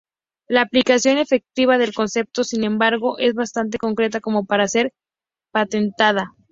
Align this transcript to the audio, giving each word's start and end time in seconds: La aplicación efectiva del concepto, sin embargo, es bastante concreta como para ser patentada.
La 0.47 0.61
aplicación 0.61 1.19
efectiva 1.19 1.77
del 1.77 1.93
concepto, 1.93 2.43
sin 2.43 2.63
embargo, 2.63 3.19
es 3.19 3.35
bastante 3.35 3.77
concreta 3.77 4.19
como 4.19 4.45
para 4.45 4.67
ser 4.67 4.91
patentada. 5.53 6.33